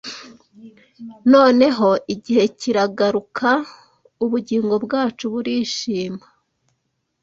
[1.31, 3.49] Noneho igihe kiragaruka:
[4.23, 6.25] Ubugingo bwacu burishima